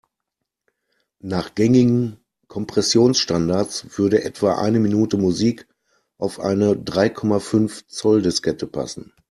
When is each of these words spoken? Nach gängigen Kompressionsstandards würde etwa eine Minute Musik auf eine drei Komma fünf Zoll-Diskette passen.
Nach 1.19 1.53
gängigen 1.53 2.17
Kompressionsstandards 2.47 3.99
würde 3.99 4.23
etwa 4.23 4.55
eine 4.57 4.79
Minute 4.79 5.15
Musik 5.17 5.67
auf 6.17 6.39
eine 6.39 6.75
drei 6.75 7.07
Komma 7.09 7.37
fünf 7.37 7.85
Zoll-Diskette 7.85 8.65
passen. 8.65 9.13